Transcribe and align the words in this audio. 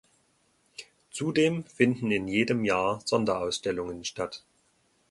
Zudem 1.11 1.63
finden 1.63 2.09
in 2.09 2.27
jedem 2.27 2.65
Jahr 2.65 3.03
Sonderausstellungen 3.05 4.03
statt. 4.03 4.43